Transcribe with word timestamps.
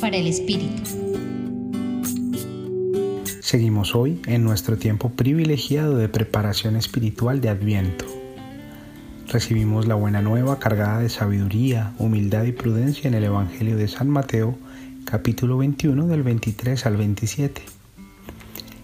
Para 0.00 0.16
el 0.16 0.26
Espíritu. 0.26 0.82
Seguimos 3.40 3.94
hoy 3.94 4.20
en 4.26 4.42
nuestro 4.42 4.76
tiempo 4.76 5.10
privilegiado 5.10 5.96
de 5.96 6.08
preparación 6.08 6.74
espiritual 6.74 7.40
de 7.40 7.50
Adviento. 7.50 8.04
Recibimos 9.28 9.86
la 9.86 9.94
buena 9.94 10.22
nueva 10.22 10.58
cargada 10.58 10.98
de 10.98 11.08
sabiduría, 11.08 11.92
humildad 11.98 12.42
y 12.44 12.52
prudencia 12.52 13.06
en 13.06 13.14
el 13.14 13.22
Evangelio 13.22 13.76
de 13.76 13.86
San 13.86 14.08
Mateo, 14.08 14.58
capítulo 15.04 15.58
21 15.58 16.08
del 16.08 16.24
23 16.24 16.86
al 16.86 16.96
27. 16.96 17.62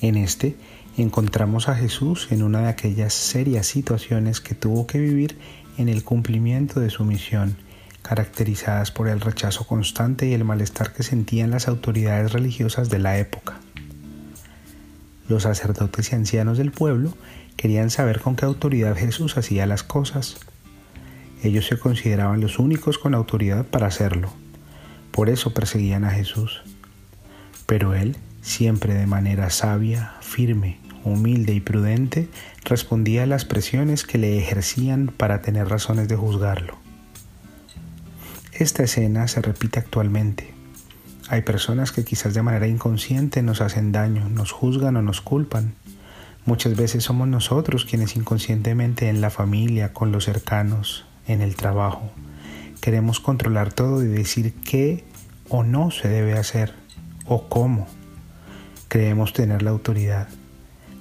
En 0.00 0.14
este 0.14 0.54
encontramos 0.96 1.68
a 1.68 1.74
Jesús 1.74 2.28
en 2.30 2.44
una 2.44 2.60
de 2.60 2.68
aquellas 2.68 3.14
serias 3.14 3.66
situaciones 3.66 4.40
que 4.40 4.54
tuvo 4.54 4.86
que 4.86 5.00
vivir 5.00 5.36
en 5.76 5.88
el 5.88 6.04
cumplimiento 6.04 6.78
de 6.78 6.90
su 6.90 7.04
misión, 7.04 7.56
caracterizadas 8.02 8.90
por 8.90 9.08
el 9.08 9.20
rechazo 9.20 9.66
constante 9.66 10.26
y 10.26 10.34
el 10.34 10.44
malestar 10.44 10.92
que 10.92 11.02
sentían 11.02 11.50
las 11.50 11.68
autoridades 11.68 12.32
religiosas 12.32 12.90
de 12.90 12.98
la 12.98 13.18
época. 13.18 13.60
Los 15.28 15.44
sacerdotes 15.44 16.12
y 16.12 16.16
ancianos 16.16 16.58
del 16.58 16.72
pueblo 16.72 17.16
querían 17.56 17.90
saber 17.90 18.20
con 18.20 18.36
qué 18.36 18.44
autoridad 18.44 18.96
Jesús 18.96 19.36
hacía 19.36 19.66
las 19.66 19.82
cosas. 19.82 20.36
Ellos 21.42 21.66
se 21.66 21.78
consideraban 21.78 22.40
los 22.40 22.58
únicos 22.58 22.98
con 22.98 23.14
autoridad 23.14 23.64
para 23.64 23.86
hacerlo. 23.86 24.32
Por 25.10 25.28
eso 25.28 25.54
perseguían 25.54 26.04
a 26.04 26.10
Jesús. 26.10 26.62
Pero 27.66 27.94
él, 27.94 28.16
siempre 28.42 28.94
de 28.94 29.06
manera 29.06 29.50
sabia, 29.50 30.14
firme, 30.20 30.78
humilde 31.04 31.54
y 31.54 31.60
prudente, 31.60 32.28
respondía 32.64 33.22
a 33.22 33.26
las 33.26 33.44
presiones 33.44 34.04
que 34.04 34.18
le 34.18 34.38
ejercían 34.38 35.12
para 35.16 35.42
tener 35.42 35.68
razones 35.68 36.08
de 36.08 36.16
juzgarlo. 36.16 36.81
Esta 38.52 38.82
escena 38.82 39.28
se 39.28 39.40
repite 39.40 39.78
actualmente. 39.78 40.52
Hay 41.28 41.40
personas 41.40 41.90
que 41.90 42.04
quizás 42.04 42.34
de 42.34 42.42
manera 42.42 42.66
inconsciente 42.66 43.42
nos 43.42 43.62
hacen 43.62 43.92
daño, 43.92 44.28
nos 44.28 44.52
juzgan 44.52 44.96
o 44.96 45.02
nos 45.02 45.22
culpan. 45.22 45.72
Muchas 46.44 46.76
veces 46.76 47.02
somos 47.02 47.28
nosotros 47.28 47.86
quienes 47.86 48.14
inconscientemente 48.14 49.08
en 49.08 49.22
la 49.22 49.30
familia, 49.30 49.94
con 49.94 50.12
los 50.12 50.26
cercanos, 50.26 51.06
en 51.26 51.40
el 51.40 51.56
trabajo, 51.56 52.12
queremos 52.82 53.20
controlar 53.20 53.72
todo 53.72 54.02
y 54.02 54.08
decir 54.08 54.52
qué 54.52 55.04
o 55.48 55.62
no 55.62 55.90
se 55.90 56.08
debe 56.08 56.34
hacer 56.34 56.74
o 57.24 57.48
cómo. 57.48 57.86
Creemos 58.88 59.32
tener 59.32 59.62
la 59.62 59.70
autoridad 59.70 60.28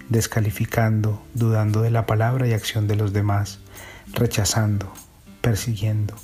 descalificando, 0.08 1.22
dudando 1.34 1.82
de 1.82 1.92
la 1.92 2.06
palabra 2.06 2.48
y 2.48 2.54
acción 2.54 2.88
de 2.88 2.96
los 2.96 3.12
demás, 3.12 3.60
rechazando, 4.14 4.94
persiguiendo 5.42 6.16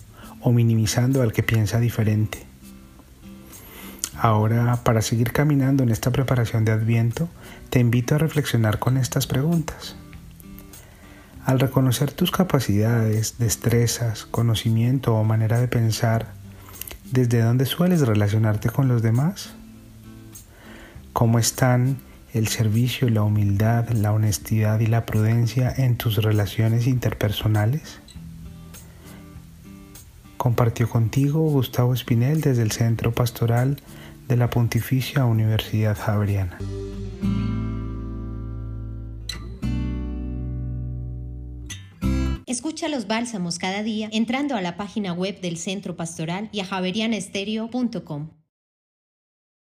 o 0.42 0.52
minimizando 0.52 1.22
al 1.22 1.34
que 1.34 1.44
piensa 1.44 1.80
diferente. 1.80 2.46
Ahora, 4.20 4.84
para 4.84 5.02
seguir 5.02 5.32
caminando 5.32 5.84
en 5.84 5.90
esta 5.90 6.12
preparación 6.12 6.66
de 6.66 6.72
Adviento, 6.72 7.30
te 7.70 7.80
invito 7.80 8.16
a 8.16 8.18
reflexionar 8.18 8.80
con 8.80 8.98
estas 8.98 9.28
preguntas. 9.28 9.96
Al 11.46 11.60
reconocer 11.60 12.12
tus 12.12 12.32
capacidades, 12.32 13.38
destrezas, 13.38 14.26
conocimiento 14.26 15.16
o 15.16 15.24
manera 15.24 15.60
de 15.60 15.68
pensar, 15.68 16.34
¿desde 17.12 17.42
dónde 17.42 17.66
sueles 17.66 18.02
relacionarte 18.02 18.70
con 18.70 18.88
los 18.88 19.02
demás? 19.02 19.54
¿Cómo 21.14 21.40
están 21.40 22.00
el 22.34 22.48
servicio, 22.48 23.10
la 23.10 23.24
humildad, 23.24 23.90
la 23.90 24.12
honestidad 24.12 24.80
y 24.80 24.88
la 24.88 25.06
prudencia 25.06 25.74
en 25.76 25.96
tus 25.96 26.18
relaciones 26.18 26.88
interpersonales? 26.88 28.02
Compartió 30.38 30.88
contigo 30.88 31.42
Gustavo 31.42 31.94
Espinel 31.94 32.42
desde 32.42 32.62
el 32.62 32.72
Centro 32.72 33.12
Pastoral 33.12 33.78
de 34.28 34.38
la 34.38 34.50
Pontificia 34.50 35.26
Universidad 35.26 35.98
Javeriana. 35.98 36.58
Escucha 42.46 42.88
los 42.88 43.08
bálsamos 43.08 43.60
cada 43.60 43.84
día 43.84 44.10
entrando 44.12 44.56
a 44.56 44.62
la 44.62 44.78
página 44.78 45.12
web 45.12 45.42
del 45.42 45.58
Centro 45.58 45.96
Pastoral 45.96 46.50
y 46.54 46.62
a 46.62 46.66
javerianestereo.com. 46.66 48.30